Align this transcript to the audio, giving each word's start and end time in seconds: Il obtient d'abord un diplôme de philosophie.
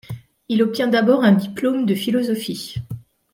Il 0.49 0.63
obtient 0.63 0.87
d'abord 0.87 1.23
un 1.23 1.33
diplôme 1.33 1.85
de 1.85 1.93
philosophie. 1.93 2.77